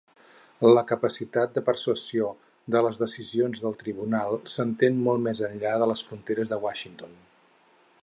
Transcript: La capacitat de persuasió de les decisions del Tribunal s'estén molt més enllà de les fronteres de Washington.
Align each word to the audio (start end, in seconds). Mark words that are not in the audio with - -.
La 0.77 0.83
capacitat 0.91 1.53
de 1.57 1.63
persuasió 1.67 2.31
de 2.77 2.81
les 2.87 2.99
decisions 3.03 3.63
del 3.67 3.79
Tribunal 3.83 4.41
s'estén 4.55 5.01
molt 5.09 5.27
més 5.29 5.47
enllà 5.53 5.79
de 5.85 5.93
les 5.93 6.07
fronteres 6.09 6.55
de 6.57 6.63
Washington. 6.69 7.19